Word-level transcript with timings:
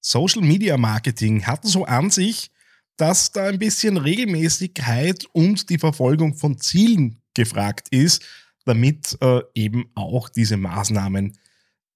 Social 0.00 0.42
Media 0.42 0.76
Marketing 0.76 1.46
hat 1.46 1.64
so 1.64 1.84
an 1.84 2.10
sich, 2.10 2.50
dass 2.96 3.32
da 3.32 3.46
ein 3.46 3.58
bisschen 3.58 3.96
Regelmäßigkeit 3.96 5.24
und 5.32 5.70
die 5.70 5.78
Verfolgung 5.78 6.34
von 6.34 6.58
Zielen 6.58 7.20
gefragt 7.34 7.88
ist, 7.90 8.22
damit 8.64 9.16
äh, 9.20 9.40
eben 9.54 9.90
auch 9.94 10.28
diese 10.28 10.56
Maßnahmen 10.56 11.36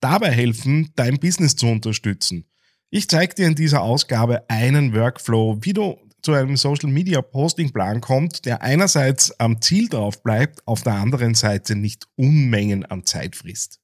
dabei 0.01 0.31
helfen, 0.31 0.91
dein 0.97 1.19
Business 1.19 1.57
zu 1.57 1.67
unterstützen. 1.67 2.47
Ich 2.91 3.09
zeige 3.09 3.35
dir 3.35 3.47
in 3.47 3.55
dieser 3.55 3.83
Ausgabe 3.83 4.49
einen 4.49 4.95
Workflow, 4.95 5.59
wie 5.61 5.73
du 5.73 5.99
zu 6.23 6.33
einem 6.33 6.57
Social 6.57 6.91
Media 6.91 7.21
Posting 7.21 7.71
Plan 7.71 8.01
kommt, 8.01 8.47
der 8.47 8.63
einerseits 8.63 9.39
am 9.39 9.61
Ziel 9.61 9.89
drauf 9.89 10.23
bleibt, 10.23 10.67
auf 10.67 10.83
der 10.83 10.95
anderen 10.95 11.35
Seite 11.35 11.77
nicht 11.77 12.07
Unmengen 12.17 12.85
an 12.87 13.05
Zeit 13.05 13.37
frisst. 13.37 13.81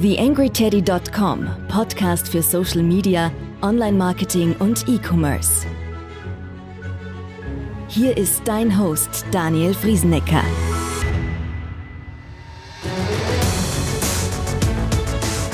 TheAngryTeddy.com, 0.00 1.48
Podcast 1.68 2.28
für 2.28 2.42
Social 2.42 2.82
Media, 2.82 3.30
Online-Marketing 3.62 4.56
und 4.58 4.88
E-Commerce. 4.88 5.66
Hier 7.86 8.16
ist 8.16 8.42
dein 8.44 8.76
Host 8.76 9.24
Daniel 9.30 9.72
Friesenecker. 9.72 10.42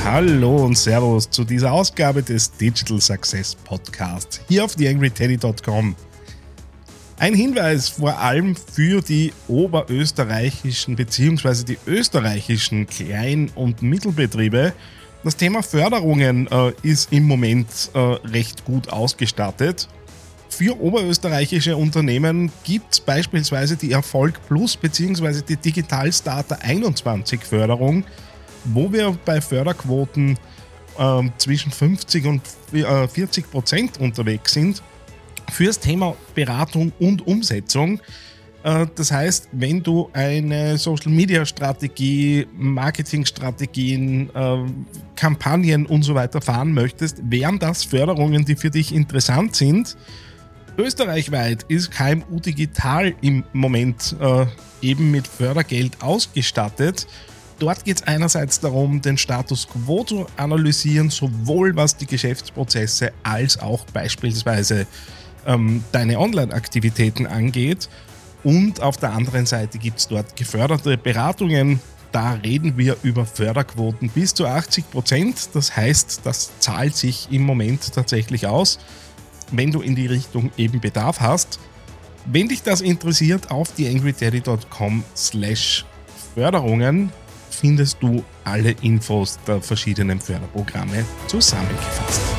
Hallo 0.04 0.64
und 0.64 0.78
Servus 0.78 1.28
zu 1.28 1.44
dieser 1.44 1.72
Ausgabe 1.72 2.22
des 2.22 2.50
Digital 2.50 2.98
Success 2.98 3.54
Podcasts 3.54 4.40
hier 4.48 4.64
auf 4.64 4.74
TheAngryTeddy.com. 4.74 5.94
Ein 7.20 7.34
Hinweis 7.34 7.90
vor 7.90 8.18
allem 8.18 8.56
für 8.56 9.02
die 9.02 9.34
oberösterreichischen 9.46 10.96
bzw. 10.96 11.64
die 11.64 11.78
österreichischen 11.86 12.86
Klein- 12.86 13.50
und 13.54 13.82
Mittelbetriebe. 13.82 14.72
Das 15.22 15.36
Thema 15.36 15.62
Förderungen 15.62 16.46
äh, 16.46 16.72
ist 16.82 17.12
im 17.12 17.24
Moment 17.24 17.90
äh, 17.92 17.98
recht 17.98 18.64
gut 18.64 18.88
ausgestattet. 18.88 19.86
Für 20.48 20.80
oberösterreichische 20.80 21.76
Unternehmen 21.76 22.50
gibt 22.64 22.94
es 22.94 23.00
beispielsweise 23.00 23.76
die 23.76 23.92
Erfolg 23.92 24.40
Plus 24.48 24.78
bzw. 24.78 25.42
die 25.46 25.56
Digital 25.56 26.10
Starter 26.14 26.62
21 26.62 27.42
Förderung, 27.42 28.02
wo 28.64 28.90
wir 28.90 29.14
bei 29.26 29.42
Förderquoten 29.42 30.38
äh, 30.98 31.22
zwischen 31.36 31.70
50 31.70 32.24
und 32.24 32.40
40 32.72 33.44
äh, 33.44 33.46
Prozent 33.46 34.00
unterwegs 34.00 34.54
sind 34.54 34.82
fürs 35.50 35.78
Thema 35.78 36.16
Beratung 36.34 36.92
und 36.98 37.26
Umsetzung. 37.26 38.00
Äh, 38.62 38.86
das 38.94 39.10
heißt, 39.10 39.48
wenn 39.52 39.82
du 39.82 40.10
eine 40.12 40.78
Social 40.78 41.10
Media 41.10 41.44
Strategie, 41.46 42.46
Marketingstrategien, 42.56 44.30
äh, 44.34 44.58
Kampagnen 45.16 45.86
und 45.86 46.02
so 46.02 46.14
weiter 46.14 46.40
fahren 46.40 46.72
möchtest, 46.72 47.18
wären 47.22 47.58
das 47.58 47.84
Förderungen, 47.84 48.44
die 48.44 48.56
für 48.56 48.70
dich 48.70 48.94
interessant 48.94 49.56
sind. 49.56 49.96
Österreichweit 50.78 51.64
ist 51.68 51.90
KMU 51.90 52.40
Digital 52.40 53.14
im 53.20 53.44
Moment 53.52 54.16
äh, 54.20 54.46
eben 54.80 55.10
mit 55.10 55.26
Fördergeld 55.26 56.00
ausgestattet. 56.02 57.06
Dort 57.58 57.84
geht 57.84 57.98
es 57.98 58.02
einerseits 58.06 58.60
darum, 58.60 59.02
den 59.02 59.18
Status 59.18 59.68
quo 59.68 60.02
zu 60.04 60.26
analysieren, 60.38 61.10
sowohl 61.10 61.76
was 61.76 61.94
die 61.94 62.06
Geschäftsprozesse 62.06 63.12
als 63.22 63.58
auch 63.58 63.84
beispielsweise 63.92 64.86
ähm, 65.46 65.84
deine 65.92 66.18
Online-Aktivitäten 66.18 67.26
angeht. 67.26 67.88
Und 68.42 68.80
auf 68.80 68.96
der 68.96 69.12
anderen 69.12 69.46
Seite 69.46 69.78
gibt 69.78 69.98
es 69.98 70.08
dort 70.08 70.36
geförderte 70.36 70.96
Beratungen. 70.96 71.80
Da 72.12 72.32
reden 72.32 72.76
wir 72.76 72.96
über 73.02 73.24
Förderquoten 73.24 74.08
bis 74.08 74.34
zu 74.34 74.46
80 74.46 74.90
Prozent. 74.90 75.50
Das 75.54 75.76
heißt, 75.76 76.22
das 76.24 76.50
zahlt 76.58 76.96
sich 76.96 77.28
im 77.30 77.42
Moment 77.42 77.94
tatsächlich 77.94 78.46
aus, 78.46 78.78
wenn 79.52 79.70
du 79.70 79.80
in 79.80 79.94
die 79.94 80.06
Richtung 80.06 80.50
eben 80.56 80.80
Bedarf 80.80 81.20
hast. 81.20 81.60
Wenn 82.26 82.48
dich 82.48 82.62
das 82.62 82.80
interessiert, 82.80 83.50
auf 83.50 83.72
theangryteddy.com 83.74 85.04
slash 85.16 85.84
Förderungen 86.34 87.12
findest 87.50 88.02
du 88.02 88.24
alle 88.44 88.70
Infos 88.82 89.38
der 89.46 89.60
verschiedenen 89.60 90.20
Förderprogramme 90.20 91.04
zusammengefasst. 91.26 92.29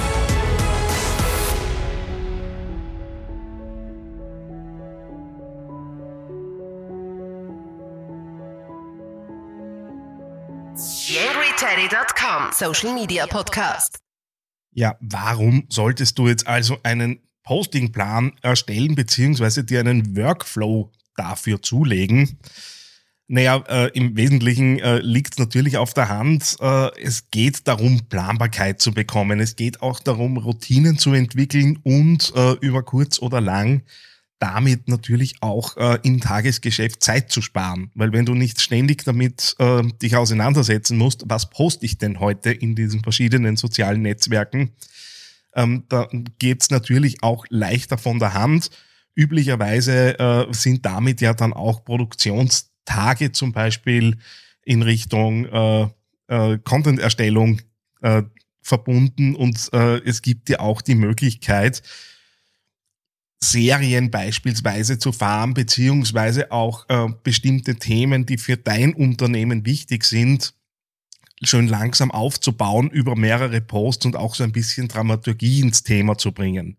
TheAngryTeddy.com 11.12 12.54
Social 12.54 12.94
Media 12.94 13.28
Podcast. 13.28 14.00
Ja, 14.72 14.96
warum 15.02 15.66
solltest 15.68 16.18
du 16.18 16.30
jetzt 16.30 16.48
also 16.48 16.78
einen 16.84 17.20
Postingplan 17.44 18.32
erstellen 18.42 18.96
beziehungsweise 18.96 19.66
dir 19.66 19.82
einen 19.82 20.16
Workflow 20.16 20.90
dafür 21.18 21.62
zulegen? 21.62 22.40
Naja, 23.28 23.62
äh, 23.68 23.88
im 23.88 24.16
Wesentlichen 24.16 24.80
äh, 24.80 25.00
liegt 25.00 25.34
es 25.34 25.38
natürlich 25.38 25.76
auf 25.76 25.94
der 25.94 26.08
Hand. 26.08 26.56
Äh, 26.62 26.98
es 27.02 27.30
geht 27.30 27.68
darum, 27.68 28.08
Planbarkeit 28.08 28.80
zu 28.80 28.94
bekommen. 28.94 29.42
Es 29.42 29.58
geht 29.58 29.82
auch 29.82 30.00
darum, 30.00 30.38
Routinen 30.38 30.98
zu 30.98 31.12
entwickeln 31.12 31.78
und 31.84 32.32
äh, 32.38 32.54
über 32.62 32.84
kurz 32.84 33.20
oder 33.20 33.42
lang 33.42 33.84
damit 34.42 34.88
natürlich 34.88 35.36
auch 35.42 35.78
äh, 35.78 36.00
im 36.02 36.20
Tagesgeschäft 36.20 37.04
Zeit 37.04 37.32
zu 37.32 37.44
sparen. 37.44 37.92
Weil 37.94 38.12
wenn 38.12 38.26
du 38.26 38.34
nicht 38.34 38.60
ständig 38.60 39.06
damit 39.06 39.56
äh, 39.60 39.84
dich 40.02 40.16
auseinandersetzen 40.16 40.98
musst, 40.98 41.24
was 41.28 41.52
poste 41.52 41.86
ich 41.86 42.00
denn 42.00 42.20
heute 42.20 42.52
in 42.52 42.76
diesen 42.76 43.04
verschiedenen 43.04 43.56
sozialen 43.56 44.02
Netzwerken, 44.02 44.72
ähm, 45.54 45.84
da 45.90 46.10
geht's 46.40 46.72
natürlich 46.72 47.22
auch 47.22 47.46
leichter 47.50 48.00
von 48.00 48.18
der 48.18 48.34
Hand. 48.34 48.72
Üblicherweise 49.14 50.18
äh, 50.18 50.54
sind 50.54 50.86
damit 50.88 51.22
ja 51.22 51.36
dann 51.36 51.54
auch 51.54 51.86
Produktionstage 51.86 53.34
zum 53.34 53.52
Beispiel 53.52 54.18
in 54.64 54.82
Richtung 54.82 55.46
äh, 55.46 55.88
äh, 56.28 56.58
Content-Erstellung 56.64 57.62
äh, 58.02 58.24
verbunden 58.64 59.36
und 59.36 59.70
äh, 59.74 59.98
es 60.00 60.24
gibt 60.24 60.50
ja 60.50 60.62
auch 60.62 60.82
die 60.82 60.96
Möglichkeit, 60.96 61.84
Serien 63.44 64.12
beispielsweise 64.12 65.00
zu 65.00 65.12
fahren, 65.12 65.54
beziehungsweise 65.54 66.52
auch 66.52 66.86
äh, 66.90 67.08
bestimmte 67.24 67.76
Themen, 67.76 68.26
die 68.26 68.38
für 68.38 68.56
dein 68.56 68.94
Unternehmen 68.94 69.66
wichtig 69.66 70.04
sind, 70.04 70.54
schön 71.42 71.68
langsam 71.68 72.12
aufzubauen 72.12 72.92
über 72.92 73.16
mehrere 73.16 73.60
Posts 73.60 74.06
und 74.06 74.16
auch 74.16 74.36
so 74.36 74.44
ein 74.44 74.52
bisschen 74.52 74.88
Dramaturgie 74.88 75.62
ins 75.62 75.82
Thema 75.82 76.18
zu 76.18 76.32
bringen. 76.32 76.78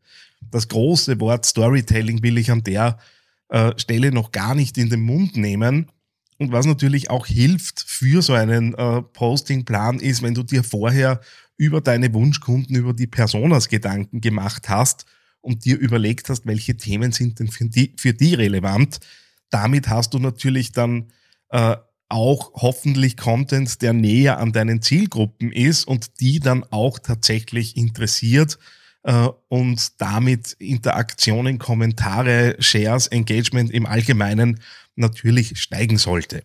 Das 0.53 0.69
große 0.69 1.19
Wort 1.19 1.45
Storytelling 1.45 2.23
will 2.23 2.39
ich 2.39 2.51
an 2.51 2.63
der 2.63 2.99
äh, 3.49 3.73
Stelle 3.77 4.13
noch 4.13 4.31
gar 4.31 4.55
nicht 4.55 4.79
in 4.79 4.89
den 4.89 5.01
Mund 5.01 5.37
nehmen. 5.37 5.89
Und 6.39 6.53
was 6.53 6.67
natürlich 6.67 7.11
auch 7.11 7.27
hilft 7.27 7.85
für 7.87 8.23
so 8.23 8.35
einen 8.35 8.75
äh, 8.75 9.03
Postingplan 9.03 9.99
ist, 9.99 10.23
wenn 10.23 10.35
du 10.35 10.45
dir 10.45 10.63
vorher 10.63 11.21
über 11.57 11.81
deine 11.81 12.13
Wunschkunden, 12.15 12.77
über 12.77 12.93
die 12.93 13.07
Personas 13.07 13.69
Gedanken 13.69 14.21
gemacht 14.21 14.69
hast 14.69 15.07
und 15.43 15.65
dir 15.65 15.79
überlegt 15.79 16.29
hast, 16.31 16.47
welche 16.47 16.77
Themen 16.77 17.13
sind 17.13 17.39
denn 17.39 17.49
für 17.49 17.67
die, 17.67 17.95
für 17.99 18.15
die 18.15 18.35
relevant. 18.35 19.01
Damit 19.51 19.89
hast 19.89 20.15
du 20.15 20.19
natürlich 20.19 20.73
dann 20.73 21.13
äh, 21.51 21.77
auch 22.09 22.53
hoffentlich 22.55 23.17
Content, 23.17 23.83
der 23.83 23.93
näher 23.93 24.39
an 24.39 24.53
deinen 24.53 24.83
Zielgruppen 24.83 25.53
ist 25.53 25.87
und 25.87 26.21
die 26.21 26.41
dann 26.41 26.65
auch 26.71 26.99
tatsächlich 26.99 27.77
interessiert 27.77 28.59
äh, 29.03 29.29
und 29.49 30.01
damit 30.01 30.53
Interaktionen, 30.59 31.59
Kommentare, 31.59 32.57
Shares, 32.59 33.07
Engagement 33.09 33.71
im 33.71 33.87
Allgemeinen 33.87 34.61
natürlich 34.95 35.59
steigen 35.59 35.99
sollte. 35.99 36.43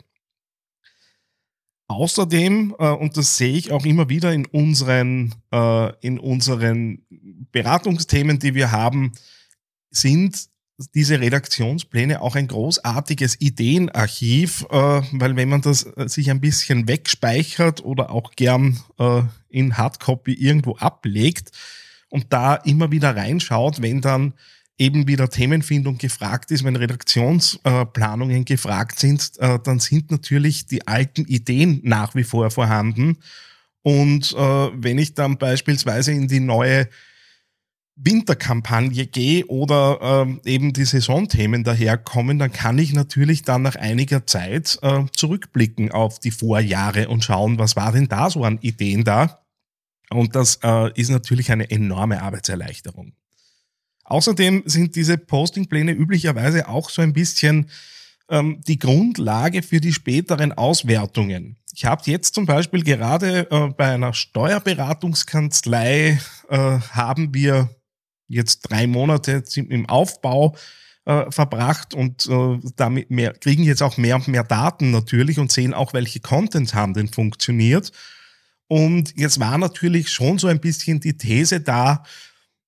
Außerdem, 1.87 2.75
äh, 2.79 2.89
und 2.89 3.15
das 3.15 3.37
sehe 3.37 3.55
ich 3.55 3.71
auch 3.71 3.85
immer 3.85 4.09
wieder 4.09 4.33
in 4.33 4.45
unseren, 4.45 5.33
äh, 5.51 5.93
in 6.05 6.19
unseren 6.19 7.05
Beratungsthemen, 7.51 8.39
die 8.39 8.55
wir 8.55 8.71
haben, 8.71 9.13
sind 9.89 10.49
diese 10.93 11.19
Redaktionspläne 11.19 12.21
auch 12.21 12.35
ein 12.35 12.47
großartiges 12.47 13.41
Ideenarchiv, 13.41 14.65
äh, 14.69 15.01
weil 15.11 15.35
wenn 15.35 15.49
man 15.49 15.61
das 15.61 15.83
äh, 15.83 16.07
sich 16.07 16.29
ein 16.29 16.41
bisschen 16.41 16.87
wegspeichert 16.87 17.83
oder 17.83 18.11
auch 18.11 18.31
gern 18.31 18.79
äh, 18.99 19.23
in 19.49 19.77
Hardcopy 19.77 20.33
irgendwo 20.33 20.75
ablegt 20.75 21.51
und 22.09 22.31
da 22.31 22.55
immer 22.55 22.91
wieder 22.91 23.15
reinschaut, 23.15 23.81
wenn 23.81 24.01
dann 24.01 24.33
eben 24.77 25.07
wieder 25.07 25.29
Themenfindung 25.29 25.97
gefragt 25.97 26.51
ist, 26.51 26.63
wenn 26.63 26.75
Redaktionsplanungen 26.75 28.45
gefragt 28.45 28.99
sind, 28.99 29.31
äh, 29.39 29.59
dann 29.63 29.79
sind 29.79 30.11
natürlich 30.11 30.67
die 30.67 30.87
alten 30.87 31.25
Ideen 31.25 31.81
nach 31.83 32.13
wie 32.15 32.23
vor 32.23 32.51
vorhanden. 32.51 33.17
Und 33.81 34.33
äh, 34.33 34.37
wenn 34.37 34.97
ich 34.97 35.13
dann 35.13 35.37
beispielsweise 35.37 36.11
in 36.11 36.27
die 36.27 36.39
neue 36.39 36.87
Winterkampagne 37.95 39.07
gehe 39.07 39.45
oder 39.47 39.99
ähm, 40.01 40.39
eben 40.45 40.71
die 40.71 40.85
Saisonthemen 40.85 41.63
daherkommen, 41.63 42.37
dann 42.37 42.51
kann 42.51 42.77
ich 42.77 42.93
natürlich 42.93 43.41
dann 43.41 43.63
nach 43.63 43.75
einiger 43.75 44.27
Zeit 44.27 44.77
äh, 44.83 45.05
zurückblicken 45.11 45.91
auf 45.91 46.19
die 46.19 46.29
Vorjahre 46.29 47.07
und 47.07 47.23
schauen, 47.23 47.57
was 47.57 47.75
war 47.75 47.91
denn 47.91 48.07
da 48.07 48.29
so 48.29 48.43
an 48.43 48.59
Ideen 48.61 49.03
da. 49.03 49.41
Und 50.11 50.35
das 50.35 50.59
äh, 50.63 50.91
ist 50.93 51.09
natürlich 51.09 51.51
eine 51.51 51.71
enorme 51.71 52.21
Arbeitserleichterung. 52.21 53.13
Außerdem 54.07 54.63
sind 54.65 54.95
diese 54.95 55.17
Postingpläne 55.17 55.91
üblicherweise 55.91 56.69
auch 56.69 56.89
so 56.89 57.01
ein 57.01 57.11
bisschen 57.11 57.69
ähm, 58.29 58.61
die 58.65 58.79
Grundlage 58.79 59.61
für 59.61 59.81
die 59.81 59.91
späteren 59.91 60.53
Auswertungen. 60.53 61.57
Ich 61.73 61.83
habe 61.85 62.03
jetzt 62.05 62.33
zum 62.33 62.45
Beispiel 62.45 62.83
gerade 62.83 63.51
äh, 63.51 63.67
bei 63.75 63.93
einer 63.93 64.13
Steuerberatungskanzlei 64.13 66.19
äh, 66.49 66.57
haben 66.57 67.33
wir 67.33 67.69
jetzt 68.29 68.61
drei 68.61 68.87
Monate 68.87 69.43
im 69.55 69.85
Aufbau 69.87 70.55
äh, 71.05 71.29
verbracht 71.29 71.93
und 71.93 72.27
äh, 72.27 72.59
damit 72.77 73.11
mehr, 73.11 73.33
kriegen 73.33 73.63
jetzt 73.63 73.83
auch 73.83 73.97
mehr 73.97 74.15
und 74.15 74.29
mehr 74.29 74.45
Daten 74.45 74.91
natürlich 74.91 75.37
und 75.37 75.51
sehen 75.51 75.73
auch, 75.73 75.91
welche 75.93 76.21
Content 76.21 76.73
haben 76.73 76.93
denn 76.93 77.09
funktioniert. 77.09 77.91
Und 78.67 79.17
jetzt 79.17 79.39
war 79.39 79.57
natürlich 79.57 80.09
schon 80.09 80.39
so 80.39 80.47
ein 80.47 80.59
bisschen 80.59 80.99
die 80.99 81.17
These 81.17 81.61
da, 81.61 82.03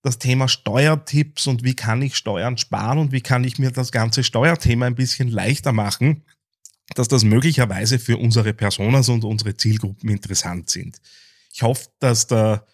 das 0.02 0.18
Thema 0.18 0.48
Steuertipps 0.48 1.48
und 1.48 1.64
wie 1.64 1.76
kann 1.76 2.02
ich 2.02 2.16
Steuern 2.16 2.58
sparen 2.58 3.00
und 3.00 3.12
wie 3.12 3.22
kann 3.22 3.44
ich 3.44 3.60
mir 3.60 3.72
das 3.72 3.92
ganze 3.92 4.24
Steuerthema 4.24 4.86
ein 4.86 4.96
bisschen 4.96 5.30
leichter 5.30 5.74
machen, 5.74 6.24
dass 6.96 7.08
das 7.08 7.24
möglicherweise 7.24 8.00
für 8.00 8.18
unsere 8.18 8.54
Personas 8.54 9.10
und 9.10 9.24
unsere 9.24 9.56
Zielgruppen 9.56 10.10
interessant 10.10 10.70
sind. 10.70 11.00
Ich 11.54 11.62
hoffe, 11.62 11.90
dass 12.00 12.28
der, 12.28 12.66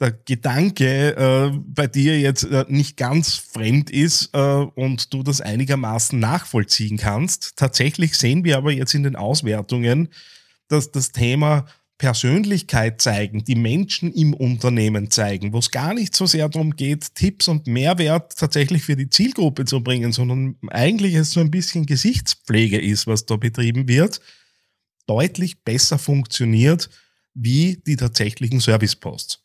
der 0.00 0.12
Gedanke 0.12 1.16
äh, 1.16 1.58
bei 1.58 1.86
dir 1.86 2.18
jetzt 2.18 2.44
äh, 2.44 2.64
nicht 2.68 2.96
ganz 2.96 3.34
fremd 3.34 3.90
ist 3.90 4.30
äh, 4.32 4.38
und 4.38 5.12
du 5.12 5.22
das 5.22 5.40
einigermaßen 5.40 6.18
nachvollziehen 6.18 6.96
kannst. 6.96 7.56
Tatsächlich 7.56 8.16
sehen 8.16 8.44
wir 8.44 8.56
aber 8.56 8.72
jetzt 8.72 8.94
in 8.94 9.02
den 9.02 9.16
Auswertungen, 9.16 10.08
dass 10.68 10.90
das 10.90 11.12
Thema 11.12 11.66
Persönlichkeit 12.00 13.02
zeigen, 13.02 13.44
die 13.44 13.56
Menschen 13.56 14.10
im 14.14 14.32
Unternehmen 14.32 15.10
zeigen, 15.10 15.52
wo 15.52 15.58
es 15.58 15.70
gar 15.70 15.92
nicht 15.92 16.16
so 16.16 16.24
sehr 16.24 16.48
darum 16.48 16.74
geht, 16.74 17.14
Tipps 17.14 17.46
und 17.46 17.66
Mehrwert 17.66 18.38
tatsächlich 18.38 18.84
für 18.84 18.96
die 18.96 19.10
Zielgruppe 19.10 19.66
zu 19.66 19.82
bringen, 19.82 20.10
sondern 20.10 20.56
eigentlich 20.68 21.12
es 21.12 21.32
so 21.32 21.40
ein 21.40 21.50
bisschen 21.50 21.84
Gesichtspflege 21.84 22.80
ist, 22.80 23.06
was 23.06 23.26
da 23.26 23.36
betrieben 23.36 23.86
wird, 23.86 24.22
deutlich 25.06 25.62
besser 25.62 25.98
funktioniert 25.98 26.88
wie 27.34 27.82
die 27.86 27.96
tatsächlichen 27.96 28.60
Serviceposts. 28.60 29.40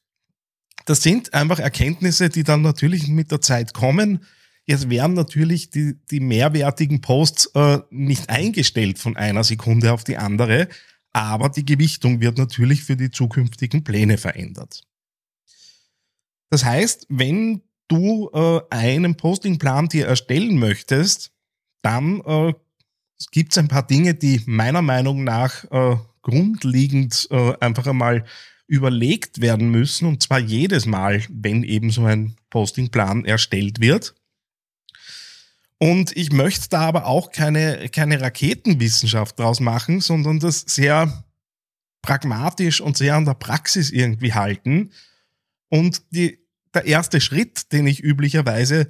Das 0.86 1.04
sind 1.04 1.34
einfach 1.34 1.60
Erkenntnisse, 1.60 2.30
die 2.30 2.44
dann 2.44 2.62
natürlich 2.62 3.10
mit 3.10 3.32
der 3.32 3.42
Zeit 3.42 3.74
kommen. 3.74 4.24
Jetzt 4.66 4.90
werden 4.90 5.14
natürlich 5.14 5.72
die, 5.72 6.00
die 6.10 6.22
mehrwertigen 6.22 7.02
Posts 7.02 7.52
äh, 7.54 7.80
nicht 7.90 8.30
eingestellt 8.30 8.98
von 8.98 9.18
einer 9.18 9.44
Sekunde 9.44 9.92
auf 9.92 10.06
die 10.06 10.16
andere, 10.16 10.70
aber 11.16 11.48
die 11.48 11.66
Gewichtung 11.66 12.20
wird 12.20 12.38
natürlich 12.38 12.84
für 12.84 12.98
die 12.98 13.10
zukünftigen 13.10 13.86
Pläne 13.86 14.18
verändert. 14.18 14.82
Das 16.50 16.66
heißt, 16.66 17.06
wenn 17.08 17.62
du 17.88 18.30
äh, 18.34 18.60
einen 18.70 19.16
Postingplan 19.16 19.88
dir 19.88 20.08
erstellen 20.08 20.60
möchtest, 20.60 21.32
dann 21.82 22.20
äh, 22.26 22.54
gibt 23.32 23.54
es 23.54 23.58
ein 23.58 23.70
paar 23.70 23.88
Dinge, 23.88 24.16
die 24.16 24.42
meiner 24.46 24.82
Meinung 24.82 25.24
nach 25.24 25.64
äh, 25.72 25.96
grundlegend 26.22 27.30
äh, 27.32 27.54
einfach 27.62 27.88
einmal 27.88 28.26
überlegt 28.68 29.40
werden 29.40 29.70
müssen, 29.70 30.10
und 30.10 30.22
zwar 30.22 30.40
jedes 30.40 30.86
Mal, 30.86 31.24
wenn 31.30 31.64
eben 31.64 31.92
so 31.92 32.04
ein 32.04 32.36
Postingplan 32.50 33.24
erstellt 33.24 33.80
wird. 33.80 34.16
Und 35.78 36.16
ich 36.16 36.32
möchte 36.32 36.70
da 36.70 36.82
aber 36.82 37.06
auch 37.06 37.32
keine, 37.32 37.90
keine 37.90 38.22
Raketenwissenschaft 38.22 39.38
draus 39.40 39.60
machen, 39.60 40.00
sondern 40.00 40.40
das 40.40 40.62
sehr 40.62 41.26
pragmatisch 42.02 42.82
und 42.82 42.98
sehr 42.98 43.16
an 43.16 43.26
der 43.26 43.34
Praxis 43.34 43.92
irgendwie 43.92 44.34
halten. 44.34 44.92
Und 45.70 46.04
die, 46.12 46.40
der 46.74 46.86
erste 46.86 47.20
Schritt, 47.20 47.72
den 47.74 47.88
ich 47.88 48.04
üblicherweise 48.04 48.88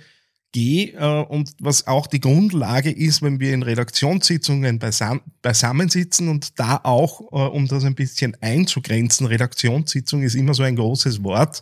gehe 0.51 0.93
äh, 0.93 1.23
und 1.25 1.51
was 1.59 1.85
auch 1.85 2.07
die 2.07 2.21
Grundlage 2.21 2.89
ist, 2.91 3.21
wenn 3.21 3.39
wir 3.39 3.53
in 3.53 3.63
Redaktionssitzungen 3.63 4.79
beisam 4.79 5.21
beisammensitzen 5.41 6.29
und 6.29 6.57
da 6.59 6.79
auch, 6.83 7.19
äh, 7.33 7.49
um 7.49 7.67
das 7.67 7.83
ein 7.83 7.95
bisschen 7.95 8.37
einzugrenzen, 8.41 9.27
Redaktionssitzung 9.27 10.23
ist 10.23 10.35
immer 10.35 10.53
so 10.53 10.63
ein 10.63 10.77
großes 10.77 11.23
Wort. 11.23 11.61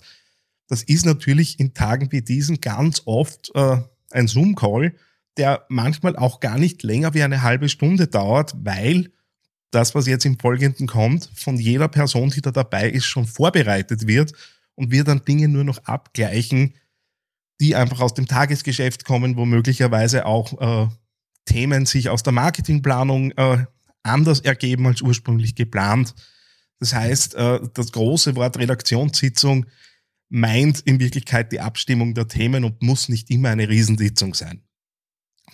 Das 0.67 0.83
ist 0.83 1.05
natürlich 1.05 1.59
in 1.59 1.73
Tagen 1.73 2.11
wie 2.11 2.21
diesen 2.21 2.61
ganz 2.61 3.01
oft 3.05 3.51
äh, 3.55 3.77
ein 4.11 4.27
Zoom-Call, 4.27 4.93
der 5.38 5.65
manchmal 5.69 6.15
auch 6.15 6.39
gar 6.39 6.57
nicht 6.57 6.83
länger 6.83 7.13
wie 7.13 7.24
eine 7.24 7.41
halbe 7.41 7.69
Stunde 7.69 8.07
dauert, 8.07 8.53
weil 8.57 9.12
das, 9.71 9.95
was 9.95 10.06
jetzt 10.06 10.25
im 10.25 10.39
Folgenden 10.39 10.88
kommt, 10.88 11.30
von 11.33 11.57
jeder 11.57 11.88
Person, 11.88 12.30
die 12.30 12.41
da 12.41 12.51
dabei 12.51 12.89
ist, 12.89 13.06
schon 13.06 13.25
vorbereitet 13.25 14.07
wird 14.07 14.33
und 14.75 14.91
wir 14.91 15.03
dann 15.03 15.25
Dinge 15.25 15.47
nur 15.47 15.63
noch 15.63 15.80
abgleichen, 15.85 16.75
die 17.59 17.75
einfach 17.75 18.01
aus 18.01 18.13
dem 18.13 18.27
Tagesgeschäft 18.27 19.06
kommen, 19.06 19.35
wo 19.35 19.45
möglicherweise 19.45 20.25
auch 20.25 20.62
äh, 20.62 20.89
Themen 21.45 21.85
sich 21.85 22.09
aus 22.09 22.24
der 22.24 22.33
Marketingplanung 22.33 23.31
äh, 23.31 23.65
anders 24.03 24.41
ergeben 24.41 24.85
als 24.88 25.01
ursprünglich 25.01 25.56
geplant. 25.56 26.13
Das 26.80 26.94
heißt, 26.94 27.35
äh, 27.35 27.59
das 27.74 27.91
große 27.91 28.35
Wort 28.35 28.57
Redaktionssitzung 28.57 29.65
meint 30.30 30.81
in 30.81 31.00
Wirklichkeit 31.00 31.51
die 31.51 31.62
Abstimmung 31.62 32.13
der 32.13 32.27
Themen 32.27 32.63
und 32.63 32.81
muss 32.81 33.09
nicht 33.09 33.30
immer 33.30 33.50
eine 33.50 33.69
Riesensitzung 33.69 34.33
sein. 34.33 34.62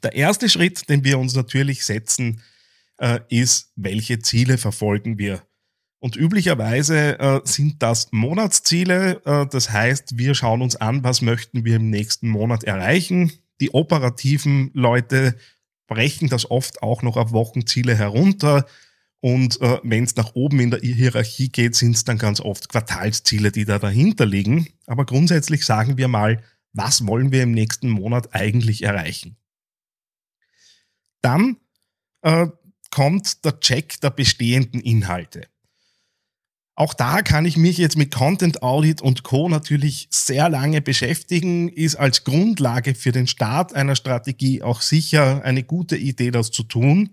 Der 0.04 0.14
erste 0.14 0.50
Schritt, 0.50 0.90
den 0.90 1.04
wir 1.04 1.20
uns 1.20 1.36
natürlich 1.36 1.86
setzen, 1.86 2.42
äh, 2.98 3.20
ist, 3.30 3.72
welche 3.76 4.20
Ziele 4.20 4.58
verfolgen 4.58 5.18
wir. 5.18 5.42
Und 6.00 6.16
üblicherweise 6.16 7.20
äh, 7.20 7.42
sind 7.44 7.84
das 7.84 8.08
Monatsziele. 8.12 9.22
Äh, 9.26 9.48
das 9.48 9.72
heißt, 9.72 10.18
wir 10.18 10.34
schauen 10.34 10.62
uns 10.62 10.78
an, 10.78 11.04
was 11.04 11.22
möchten 11.22 11.66
wir 11.66 11.76
im 11.76 11.90
nächsten 11.90 12.30
Monat 12.30 12.64
erreichen. 12.64 13.32
Die 13.60 13.72
operativen 13.72 14.72
Leute 14.74 15.36
brechen 15.88 16.30
das 16.30 16.50
oft 16.50 16.82
auch 16.82 17.02
noch 17.02 17.18
auf 17.18 17.34
Wochenziele 17.34 17.96
herunter. 17.96 18.66
Und 19.20 19.60
äh, 19.60 19.80
wenn 19.84 20.06
es 20.06 20.16
nach 20.16 20.36
oben 20.36 20.62
in 20.62 20.72
der 20.72 20.80
Hierarchie 20.80 21.50
geht, 21.50 21.76
sind 21.76 21.96
es 21.96 22.06
dann 22.06 22.18
ganz 22.18 22.40
oft 22.40 22.70
Quartalsziele, 22.70 23.52
die 23.52 23.66
da 23.66 23.78
dahinter 23.78 24.26
liegen. 24.26 24.68
Aber 24.86 25.06
grundsätzlich 25.06 25.66
sagen 25.66 25.98
wir 25.98 26.08
mal, 26.08 26.42
was 26.72 27.06
wollen 27.06 27.34
wir 27.34 27.44
im 27.44 27.52
nächsten 27.52 27.90
Monat 27.90 28.34
eigentlich 28.34 28.84
erreichen? 28.84 29.36
Dann 31.22 31.58
äh, 32.22 32.48
kommt 32.92 33.46
der 33.46 33.60
Check 33.60 34.00
der 34.02 34.10
bestehenden 34.12 34.82
Inhalte. 34.82 35.48
Auch 36.80 36.94
da 36.94 37.22
kann 37.24 37.44
ich 37.44 37.58
mich 37.58 37.78
jetzt 37.78 37.98
mit 37.98 38.10
Content 38.10 38.64
Audit 38.64 39.02
und 39.02 39.24
Co. 39.24 39.50
natürlich 39.50 40.08
sehr 40.12 40.48
lange 40.48 40.82
beschäftigen, 40.82 41.68
ist 41.68 41.98
als 41.98 42.24
Grundlage 42.24 42.96
für 42.96 43.12
den 43.12 43.28
Start 43.28 43.74
einer 43.74 43.98
Strategie 43.98 44.64
auch 44.64 44.80
sicher 44.80 45.44
eine 45.44 45.64
gute 45.64 45.98
Idee, 45.98 46.32
das 46.32 46.52
zu 46.52 46.64
tun. 46.64 47.10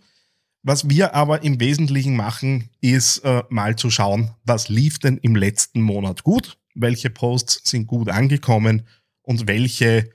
Was 0.63 0.89
wir 0.89 1.15
aber 1.15 1.43
im 1.43 1.59
Wesentlichen 1.59 2.15
machen, 2.15 2.71
ist 2.81 3.19
äh, 3.25 3.43
mal 3.49 3.75
zu 3.75 3.91
schauen, 3.91 4.31
was 4.45 4.69
lief 4.69 5.01
denn 5.01 5.19
im 5.19 5.35
letzten 5.35 5.81
Monat 5.81 6.23
gut, 6.23 6.59
welche 6.75 7.11
Posts 7.11 7.69
sind 7.69 7.89
gut 7.89 8.09
angekommen 8.09 8.87
und 9.23 9.49
welche 9.49 10.11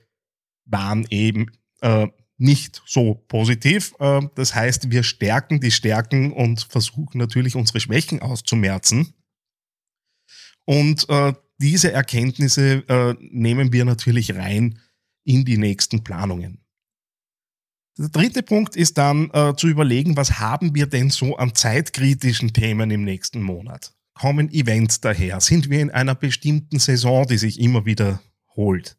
waren 0.64 1.06
eben 1.10 1.50
äh, 1.82 2.06
nicht 2.38 2.82
so 2.86 3.14
positiv. 3.28 3.94
Ähm, 4.00 4.30
das 4.34 4.54
heißt, 4.54 4.90
wir 4.90 5.02
stärken 5.02 5.60
die 5.60 5.70
Stärken 5.70 6.32
und 6.32 6.62
versuchen 6.62 7.18
natürlich 7.18 7.56
unsere 7.56 7.80
Schwächen 7.80 8.20
auszumerzen. 8.20 9.14
Und 10.64 11.08
äh, 11.08 11.32
diese 11.58 11.92
Erkenntnisse 11.92 12.84
äh, 12.88 13.14
nehmen 13.20 13.72
wir 13.72 13.84
natürlich 13.84 14.34
rein 14.34 14.78
in 15.24 15.44
die 15.44 15.58
nächsten 15.58 16.02
Planungen. 16.02 16.58
Der 17.98 18.08
dritte 18.08 18.42
Punkt 18.42 18.74
ist 18.74 18.96
dann 18.98 19.30
äh, 19.32 19.54
zu 19.56 19.68
überlegen, 19.68 20.16
was 20.16 20.38
haben 20.38 20.74
wir 20.74 20.86
denn 20.86 21.10
so 21.10 21.36
an 21.36 21.54
zeitkritischen 21.54 22.52
Themen 22.52 22.90
im 22.90 23.04
nächsten 23.04 23.42
Monat? 23.42 23.94
Kommen 24.14 24.50
Events 24.50 25.00
daher? 25.00 25.40
Sind 25.40 25.68
wir 25.70 25.80
in 25.80 25.90
einer 25.90 26.14
bestimmten 26.14 26.78
Saison, 26.78 27.26
die 27.26 27.38
sich 27.38 27.60
immer 27.60 27.86
wieder 27.86 28.20
holt? 28.56 28.96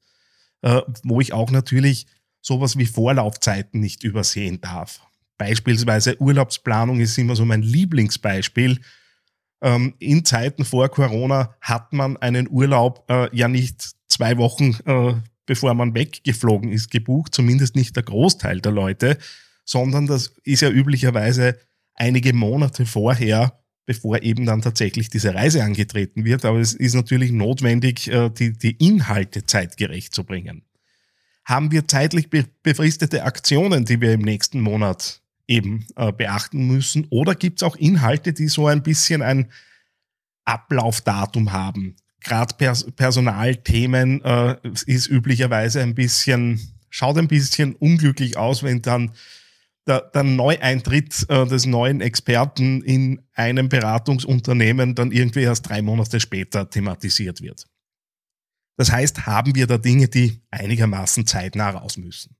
Wo 1.03 1.19
ich 1.19 1.33
auch 1.33 1.51
natürlich 1.51 2.07
sowas 2.43 2.77
wie 2.77 2.85
Vorlaufzeiten 2.85 3.79
nicht 3.79 4.03
übersehen 4.03 4.61
darf. 4.61 5.01
Beispielsweise 5.37 6.21
Urlaubsplanung 6.21 6.99
ist 6.99 7.17
immer 7.17 7.35
so 7.35 7.45
mein 7.45 7.63
Lieblingsbeispiel. 7.63 8.79
Ähm, 9.63 9.95
in 9.97 10.25
Zeiten 10.25 10.65
vor 10.65 10.89
Corona 10.89 11.55
hat 11.61 11.93
man 11.93 12.17
einen 12.17 12.47
Urlaub 12.49 13.05
äh, 13.09 13.35
ja 13.35 13.47
nicht 13.47 13.95
zwei 14.07 14.37
Wochen, 14.37 14.77
äh, 14.85 15.15
bevor 15.47 15.73
man 15.73 15.95
weggeflogen 15.95 16.71
ist, 16.71 16.91
gebucht, 16.91 17.33
zumindest 17.33 17.75
nicht 17.75 17.95
der 17.95 18.03
Großteil 18.03 18.61
der 18.61 18.73
Leute, 18.73 19.17
sondern 19.65 20.05
das 20.05 20.35
ist 20.43 20.61
ja 20.61 20.69
üblicherweise 20.69 21.57
einige 21.95 22.33
Monate 22.33 22.85
vorher 22.85 23.57
bevor 23.85 24.21
eben 24.21 24.45
dann 24.45 24.61
tatsächlich 24.61 25.09
diese 25.09 25.33
Reise 25.33 25.63
angetreten 25.63 26.25
wird. 26.25 26.45
Aber 26.45 26.59
es 26.59 26.73
ist 26.73 26.93
natürlich 26.93 27.31
notwendig, 27.31 28.09
äh, 28.09 28.29
die, 28.29 28.53
die 28.53 28.71
Inhalte 28.77 29.45
zeitgerecht 29.45 30.13
zu 30.13 30.23
bringen. 30.23 30.63
Haben 31.45 31.71
wir 31.71 31.87
zeitlich 31.87 32.29
befristete 32.29 33.23
Aktionen, 33.23 33.85
die 33.85 33.99
wir 33.99 34.13
im 34.13 34.21
nächsten 34.21 34.61
Monat 34.61 35.21
eben 35.47 35.85
äh, 35.95 36.11
beachten 36.11 36.67
müssen? 36.67 37.07
Oder 37.09 37.35
gibt 37.35 37.61
es 37.61 37.63
auch 37.63 37.75
Inhalte, 37.75 38.33
die 38.33 38.47
so 38.47 38.67
ein 38.67 38.83
bisschen 38.83 39.21
ein 39.21 39.51
Ablaufdatum 40.45 41.51
haben? 41.51 41.95
Gerade 42.21 42.55
Pers 42.55 42.89
Personalthemen 42.95 44.23
äh, 44.23 44.55
ist 44.85 45.07
üblicherweise 45.07 45.81
ein 45.81 45.95
bisschen, 45.95 46.59
schaut 46.89 47.17
ein 47.17 47.27
bisschen 47.27 47.75
unglücklich 47.75 48.37
aus, 48.37 48.63
wenn 48.63 48.81
dann 48.81 49.11
der, 49.85 50.01
der 50.13 50.23
Neueintritt 50.23 51.25
äh, 51.27 51.45
des 51.45 51.65
neuen 51.65 51.99
Experten 51.99 52.81
in 52.81 53.21
einem 53.33 53.67
Beratungsunternehmen 53.67 54.95
dann 54.95 55.11
irgendwie 55.11 55.41
erst 55.41 55.67
drei 55.67 55.81
Monate 55.81 56.19
später 56.19 56.69
thematisiert 56.69 57.41
wird. 57.41 57.67
Das 58.75 58.91
heißt, 58.91 59.25
haben 59.25 59.55
wir 59.55 59.67
da 59.67 59.77
Dinge, 59.77 60.07
die 60.07 60.41
einigermaßen 60.51 61.27
zeitnah 61.27 61.71
raus 61.71 61.97
müssen. 61.97 62.35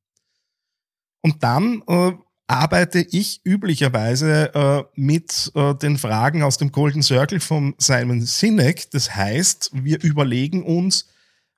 Und 1.22 1.44
dann 1.44 1.84
äh, 1.88 2.14
arbeite 2.48 3.00
ich 3.00 3.42
üblicherweise 3.46 4.54
äh, 4.54 4.84
mit 4.96 5.52
äh, 5.56 5.76
den 5.76 5.98
Fragen 5.98 6.44
aus 6.44 6.58
dem 6.58 6.72
Golden 6.72 7.02
Circle 7.02 7.40
von 7.40 7.76
Simon 7.78 8.22
Sinek. 8.22 8.92
Das 8.92 9.16
heißt, 9.16 9.72
wir 9.74 10.04
überlegen 10.04 10.64
uns, 10.64 11.08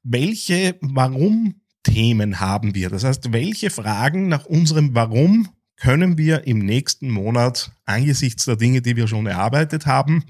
welche 0.03 0.77
Warum-Themen 0.81 2.39
haben 2.39 2.75
wir. 2.75 2.89
Das 2.89 3.03
heißt, 3.03 3.33
welche 3.33 3.69
Fragen 3.69 4.27
nach 4.27 4.45
unserem 4.45 4.93
Warum 4.93 5.49
können 5.77 6.17
wir 6.17 6.47
im 6.47 6.59
nächsten 6.59 7.09
Monat 7.09 7.71
angesichts 7.85 8.45
der 8.45 8.55
Dinge, 8.55 8.81
die 8.81 8.95
wir 8.95 9.07
schon 9.07 9.25
erarbeitet 9.25 9.85
haben, 9.85 10.23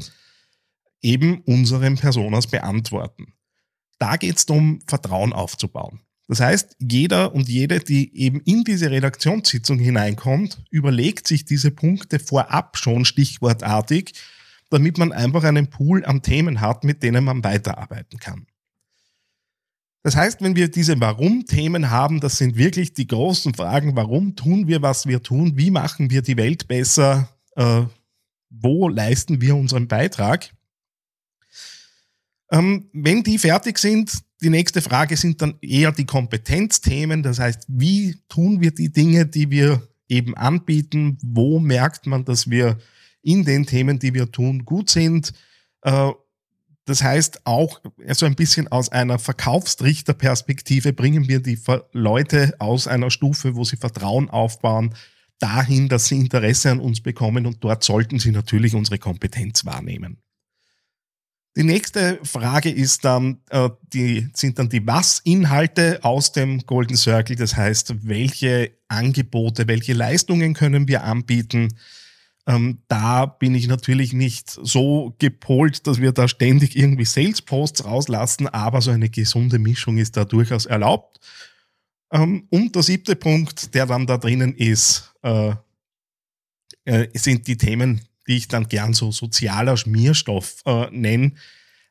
eben 1.02 1.42
unseren 1.42 1.98
Personas 1.98 2.48
beantworten. 2.48 3.35
Da 3.98 4.18
geht 4.18 4.38
es 4.38 4.46
darum, 4.46 4.80
Vertrauen 4.88 5.34
aufzubauen. 5.34 6.02
Das 6.28 6.40
heißt, 6.40 6.78
jeder 6.80 7.36
und 7.36 7.48
jede, 7.48 7.80
die 7.80 8.16
eben 8.18 8.40
in 8.42 8.64
diese 8.64 8.90
Redaktionssitzung 8.90 9.78
hineinkommt, 9.78 10.64
überlegt 10.72 11.28
sich 11.28 11.46
diese 11.46 11.72
Punkte 11.72 12.20
vorab 12.20 12.78
schon 12.78 13.06
stichwortartig, 13.06 14.14
damit 14.72 14.98
man 14.98 15.12
einfach 15.12 15.44
einen 15.44 15.70
Pool 15.70 16.04
an 16.04 16.24
Themen 16.24 16.62
hat, 16.62 16.84
mit 16.84 17.04
denen 17.04 17.24
man 17.24 17.44
weiterarbeiten 17.44 18.20
kann. 18.20 18.48
Das 20.02 20.16
heißt, 20.16 20.42
wenn 20.42 20.56
wir 20.56 20.70
diese 20.70 21.00
Warum-Themen 21.00 21.90
haben, 21.90 22.20
das 22.20 22.38
sind 22.38 22.58
wirklich 22.58 22.94
die 22.94 23.08
großen 23.08 23.54
Fragen, 23.56 23.96
warum 23.96 24.36
tun 24.36 24.68
wir, 24.68 24.82
was 24.82 25.08
wir 25.08 25.24
tun, 25.24 25.58
wie 25.58 25.72
machen 25.72 26.12
wir 26.12 26.22
die 26.22 26.38
Welt 26.38 26.68
besser, 26.68 27.30
äh, 27.56 27.84
wo 28.50 28.88
leisten 28.88 29.42
wir 29.42 29.56
unseren 29.56 29.88
Beitrag. 29.88 30.55
Ähm, 32.52 32.90
wenn 32.94 33.24
die 33.24 33.38
fertig 33.38 33.78
sind, 33.80 34.24
die 34.42 34.50
nächste 34.50 34.82
Frage 34.82 35.18
sind 35.18 35.42
dann 35.42 35.56
eher 35.62 35.92
die 35.92 36.06
Kompetenzthemen. 36.06 37.24
Das 37.24 37.40
heißt, 37.40 37.66
wie 37.68 38.18
tun 38.30 38.62
wir 38.62 38.72
die 38.72 38.92
Dinge, 38.92 39.26
die 39.26 39.50
wir 39.50 39.88
eben 40.08 40.36
anbieten? 40.36 41.18
Wo 41.24 41.60
merkt 41.60 42.06
man, 42.06 42.26
dass 42.26 42.50
wir 42.50 42.78
in 43.22 43.46
den 43.46 43.66
Themen, 43.66 43.98
die 44.00 44.14
wir 44.14 44.32
tun, 44.32 44.66
gut 44.66 44.90
sind? 44.90 45.34
Äh, 45.82 46.12
das 46.86 47.02
heißt, 47.02 47.48
auch 47.48 47.82
so 48.12 48.28
ein 48.28 48.36
bisschen 48.36 48.68
aus 48.68 48.90
einer 48.90 49.18
Verkaufstrichterperspektive 49.18 50.94
bringen 50.94 51.28
wir 51.28 51.40
die 51.40 51.60
Leute 51.94 52.54
aus 52.60 52.88
einer 52.88 53.10
Stufe, 53.10 53.56
wo 53.56 53.64
sie 53.64 53.78
Vertrauen 53.78 54.30
aufbauen, 54.30 54.94
dahin, 55.40 55.90
dass 55.90 56.08
sie 56.08 56.18
Interesse 56.18 56.70
an 56.70 56.80
uns 56.80 57.02
bekommen 57.02 57.48
und 57.48 57.64
dort 57.64 57.84
sollten 57.84 58.20
sie 58.20 58.32
natürlich 58.32 58.76
unsere 58.76 59.00
Kompetenz 59.00 59.66
wahrnehmen. 59.66 60.18
Die 61.58 61.64
nächste 61.64 62.20
Frage 62.24 62.70
ist 62.70 63.06
dann, 63.06 63.40
äh, 63.50 63.70
die, 63.94 64.28
sind 64.34 64.60
dann 64.60 64.68
die 64.68 64.86
Was-Inhalte 64.86 66.00
aus 66.04 66.34
dem 66.34 66.60
Golden 66.66 66.98
Circle. 66.98 67.38
Das 67.38 67.56
heißt, 67.56 68.08
welche 68.08 68.72
Angebote, 68.90 69.68
welche 69.68 69.94
Leistungen 69.94 70.54
können 70.54 70.90
wir 70.90 71.06
anbieten? 71.06 71.78
Ähm, 72.46 72.80
da 72.90 73.26
bin 73.26 73.56
ich 73.56 73.68
natürlich 73.68 74.12
nicht 74.12 74.50
so 74.50 75.16
gepolt, 75.18 75.88
dass 75.88 76.02
wir 76.02 76.12
da 76.12 76.28
ständig 76.28 76.76
irgendwie 76.76 77.06
Sales-Posts 77.06 77.86
rauslassen, 77.86 78.48
aber 78.48 78.82
so 78.82 78.92
eine 78.92 79.10
gesunde 79.10 79.58
Mischung 79.58 79.98
ist 79.98 80.18
da 80.18 80.26
durchaus 80.26 80.66
erlaubt. 80.66 81.20
Ähm, 82.12 82.48
und 82.50 82.76
der 82.76 82.84
siebte 82.84 83.16
Punkt, 83.16 83.74
der 83.74 83.86
dann 83.86 84.06
da 84.06 84.18
drinnen 84.18 84.54
ist, 84.56 85.14
äh, 85.24 85.54
äh, 86.84 87.08
sind 87.18 87.48
die 87.48 87.58
Themen, 87.58 88.02
die 88.28 88.38
ich 88.38 88.48
dann 88.48 88.68
gern 88.68 88.94
so 88.94 89.12
sozialer 89.12 89.78
Schmierstoff 89.78 90.62
äh, 90.66 90.88
nenne. 90.92 91.34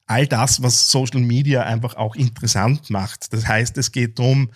All 0.07 0.27
das, 0.27 0.63
was 0.63 0.91
Social 0.91 1.21
Media 1.21 1.63
einfach 1.63 1.97
auch 1.97 2.15
interessant 2.15 2.91
macht. 2.91 3.33
Das 3.33 3.47
heißt, 3.47 3.79
es 3.79 3.91
geht 3.93 4.19
darum, 4.19 4.51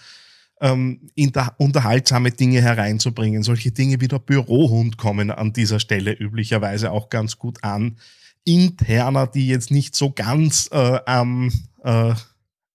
ähm, 0.60 1.10
unterhaltsame 1.56 2.32
Dinge 2.32 2.60
hereinzubringen. 2.60 3.42
Solche 3.42 3.70
Dinge 3.70 4.00
wie 4.00 4.08
der 4.08 4.18
Bürohund 4.18 4.98
kommen 4.98 5.30
an 5.30 5.52
dieser 5.52 5.80
Stelle 5.80 6.12
üblicherweise 6.12 6.90
auch 6.90 7.08
ganz 7.10 7.38
gut 7.38 7.62
an. 7.62 7.96
Interner, 8.44 9.26
die 9.26 9.46
jetzt 9.46 9.70
nicht 9.70 9.94
so 9.94 10.10
ganz 10.10 10.68
äh, 10.72 11.00
am, 11.06 11.52
äh, 11.84 12.14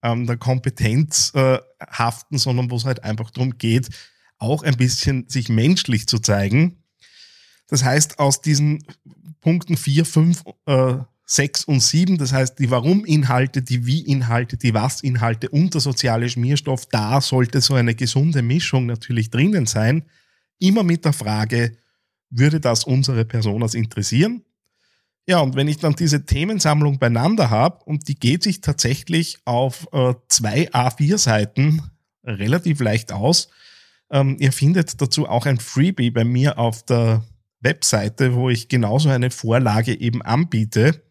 an 0.02 0.28
der 0.28 0.38
Kompetenz 0.38 1.32
äh, 1.36 1.60
haften, 1.80 2.38
sondern 2.38 2.70
wo 2.70 2.76
es 2.76 2.86
halt 2.86 3.04
einfach 3.04 3.32
darum 3.32 3.58
geht, 3.58 3.90
auch 4.38 4.64
ein 4.64 4.78
bisschen 4.78 5.28
sich 5.30 5.50
menschlich 5.50 6.08
zu 6.08 6.20
zeigen. 6.20 6.83
Das 7.74 7.84
heißt, 7.84 8.20
aus 8.20 8.40
diesen 8.40 8.84
Punkten 9.42 9.78
4, 9.78 10.06
5, 10.06 10.44
6 11.26 11.64
und 11.64 11.80
7, 11.80 12.20
das 12.20 12.32
heißt 12.32 12.60
die 12.60 12.70
Warum-Inhalte, 12.70 13.64
die 13.64 13.88
Wie-Inhalte, 13.88 14.58
die 14.58 14.76
Was-Inhalte 14.76 15.50
und 15.50 15.74
der 15.74 15.82
soziale 15.82 16.30
Schmierstoff, 16.30 16.86
da 16.86 17.20
sollte 17.20 17.62
so 17.62 17.74
eine 17.74 17.96
gesunde 17.96 18.44
Mischung 18.44 18.86
natürlich 18.86 19.32
drinnen 19.32 19.66
sein. 19.66 20.04
Immer 20.60 20.84
mit 20.84 21.04
der 21.04 21.14
Frage, 21.14 21.76
würde 22.30 22.60
das 22.60 22.84
unsere 22.84 23.26
Personas 23.26 23.74
interessieren? 23.74 24.44
Ja, 25.26 25.40
und 25.40 25.56
wenn 25.56 25.68
ich 25.68 25.78
dann 25.78 25.96
diese 25.96 26.28
Themensammlung 26.28 27.00
beieinander 27.00 27.50
habe 27.50 27.84
und 27.86 28.08
die 28.08 28.20
geht 28.20 28.44
sich 28.44 28.62
tatsächlich 28.62 29.40
auf 29.46 29.88
äh, 29.94 30.14
zwei 30.28 30.70
A4-Seiten 30.70 31.82
relativ 32.24 32.82
leicht 32.82 33.12
aus, 33.12 33.50
ähm, 34.12 34.38
ihr 34.40 34.52
findet 34.52 35.02
dazu 35.02 35.28
auch 35.28 35.48
ein 35.48 35.60
Freebie 35.60 36.12
bei 36.12 36.24
mir 36.24 36.60
auf 36.60 36.84
der 36.84 37.24
Webseite, 37.64 38.36
wo 38.36 38.50
ich 38.50 38.68
genauso 38.68 39.10
eine 39.10 39.32
Vorlage 39.32 40.00
eben 40.00 40.22
anbiete 40.22 41.02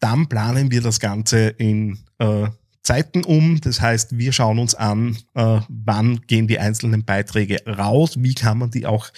dann 0.00 0.28
planen 0.28 0.70
wir 0.70 0.80
das 0.80 0.98
Ganze 0.98 1.48
in 1.48 1.98
äh, 2.18 2.48
Zeiten 2.82 3.22
um. 3.22 3.60
Das 3.60 3.80
heißt, 3.80 4.18
wir 4.18 4.32
schauen 4.32 4.58
uns 4.58 4.74
an, 4.74 5.18
äh, 5.34 5.60
wann 5.68 6.22
gehen 6.22 6.48
die 6.48 6.58
einzelnen 6.58 7.04
Beiträge 7.04 7.62
raus, 7.66 8.14
wie 8.18 8.34
kann 8.34 8.58
man 8.58 8.70
die 8.70 8.86
auch 8.86 9.10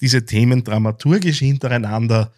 diese 0.00 0.24
Themen 0.24 0.64
dramaturgisch 0.64 1.38
hintereinander 1.38 2.32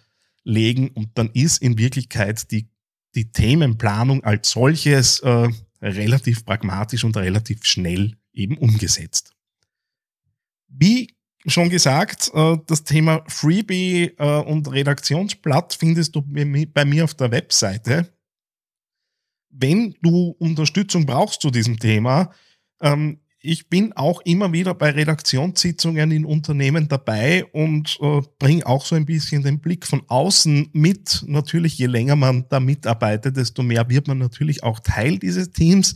legen 0.44 0.88
und 0.88 1.10
dann 1.14 1.30
ist 1.32 1.62
in 1.62 1.78
Wirklichkeit 1.78 2.50
die, 2.50 2.68
die 3.14 3.32
Themenplanung 3.32 4.22
als 4.24 4.50
solches 4.50 5.20
äh, 5.20 5.48
relativ 5.80 6.44
pragmatisch 6.44 7.04
und 7.04 7.16
relativ 7.16 7.64
schnell 7.64 8.16
eben 8.32 8.58
umgesetzt. 8.58 9.32
Wie 10.68 11.15
schon 11.46 11.70
gesagt, 11.70 12.30
äh, 12.34 12.56
das 12.66 12.84
Thema 12.84 13.22
Freebie 13.28 14.14
äh, 14.18 14.40
und 14.40 14.70
Redaktionsblatt 14.70 15.74
findest 15.74 16.14
du 16.16 16.22
bei 16.22 16.84
mir 16.84 17.04
auf 17.04 17.14
der 17.14 17.30
Webseite. 17.30 18.12
Wenn 19.50 19.94
du 20.02 20.34
Unterstützung 20.38 21.06
brauchst 21.06 21.40
zu 21.40 21.50
diesem 21.50 21.78
Thema, 21.78 22.32
ähm, 22.80 23.20
ich 23.40 23.68
bin 23.68 23.92
auch 23.92 24.22
immer 24.22 24.52
wieder 24.52 24.74
bei 24.74 24.90
Redaktionssitzungen 24.90 26.10
in 26.10 26.24
Unternehmen 26.24 26.88
dabei 26.88 27.44
und 27.44 27.96
äh, 28.00 28.20
bringe 28.38 28.66
auch 28.66 28.84
so 28.84 28.96
ein 28.96 29.06
bisschen 29.06 29.42
den 29.42 29.60
Blick 29.60 29.86
von 29.86 30.02
außen 30.08 30.70
mit. 30.72 31.24
Natürlich, 31.28 31.78
je 31.78 31.86
länger 31.86 32.16
man 32.16 32.46
da 32.48 32.58
mitarbeitet, 32.58 33.36
desto 33.36 33.62
mehr 33.62 33.88
wird 33.88 34.08
man 34.08 34.18
natürlich 34.18 34.64
auch 34.64 34.80
Teil 34.80 35.18
dieses 35.18 35.52
Teams. 35.52 35.94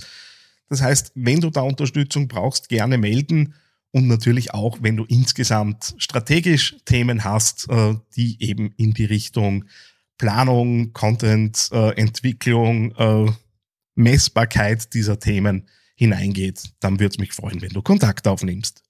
Das 0.68 0.80
heißt, 0.80 1.12
wenn 1.16 1.40
du 1.40 1.50
da 1.50 1.62
Unterstützung 1.62 2.28
brauchst, 2.28 2.68
gerne 2.68 2.98
melden 2.98 3.54
und 3.92 4.06
natürlich 4.06 4.54
auch, 4.54 4.78
wenn 4.80 4.96
du 4.96 5.04
insgesamt 5.04 5.94
strategisch 5.98 6.76
Themen 6.84 7.24
hast, 7.24 7.68
äh, 7.68 7.94
die 8.16 8.36
eben 8.40 8.72
in 8.76 8.92
die 8.92 9.04
Richtung 9.04 9.64
Planung, 10.18 10.92
Content, 10.92 11.70
äh, 11.72 11.96
Entwicklung, 11.96 12.94
äh, 12.96 13.32
Messbarkeit 13.94 14.92
dieser 14.94 15.18
Themen 15.18 15.66
hineingeht, 15.94 16.62
dann 16.80 17.00
würde 17.00 17.12
es 17.12 17.18
mich 17.18 17.32
freuen, 17.32 17.60
wenn 17.62 17.70
du 17.70 17.82
Kontakt 17.82 18.28
aufnimmst. 18.28 18.82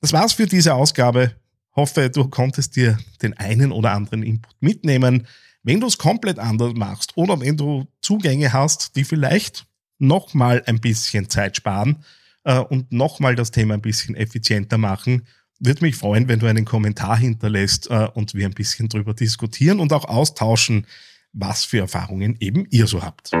Das 0.00 0.12
war's 0.12 0.32
für 0.32 0.46
diese 0.46 0.74
Ausgabe. 0.74 1.36
Hoffe, 1.76 2.10
du 2.10 2.28
konntest 2.28 2.76
dir 2.76 2.98
den 3.22 3.34
einen 3.34 3.70
oder 3.72 3.92
anderen 3.92 4.22
Input 4.22 4.54
mitnehmen. 4.60 5.26
Wenn 5.62 5.80
du 5.80 5.86
es 5.86 5.96
komplett 5.96 6.38
anders 6.38 6.74
machst 6.74 7.16
oder 7.16 7.40
wenn 7.40 7.56
du 7.56 7.86
Zugänge 8.00 8.52
hast, 8.52 8.96
die 8.96 9.04
vielleicht 9.04 9.66
nochmal 9.98 10.62
ein 10.66 10.80
bisschen 10.80 11.30
Zeit 11.30 11.56
sparen, 11.56 12.04
äh, 12.44 12.58
und 12.58 12.92
nochmal 12.92 13.34
das 13.34 13.50
Thema 13.50 13.74
ein 13.74 13.82
bisschen 13.82 14.14
effizienter 14.14 14.78
machen, 14.78 15.26
würde 15.58 15.84
mich 15.84 15.96
freuen, 15.96 16.28
wenn 16.28 16.40
du 16.40 16.46
einen 16.46 16.64
Kommentar 16.64 17.16
hinterlässt 17.16 17.90
äh, 17.90 18.08
und 18.14 18.34
wir 18.34 18.46
ein 18.46 18.54
bisschen 18.54 18.88
drüber 18.88 19.14
diskutieren 19.14 19.80
und 19.80 19.92
auch 19.92 20.04
austauschen, 20.04 20.86
was 21.32 21.64
für 21.64 21.78
Erfahrungen 21.78 22.36
eben 22.40 22.66
ihr 22.70 22.86
so 22.86 23.02
habt. 23.02 23.32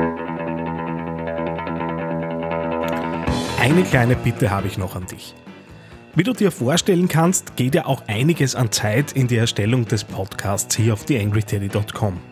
Eine 3.60 3.82
kleine 3.84 4.16
Bitte 4.16 4.50
habe 4.50 4.66
ich 4.66 4.78
noch 4.78 4.96
an 4.96 5.06
dich. 5.06 5.34
Wie 6.14 6.24
du 6.24 6.32
dir 6.32 6.50
vorstellen 6.50 7.08
kannst, 7.08 7.56
geht 7.56 7.74
ja 7.74 7.86
auch 7.86 8.06
einiges 8.06 8.54
an 8.54 8.70
Zeit 8.70 9.12
in 9.12 9.28
die 9.28 9.36
Erstellung 9.36 9.86
des 9.86 10.04
Podcasts 10.04 10.76
hier 10.76 10.92
auf 10.92 11.04
theangryteddy.com. 11.04 12.31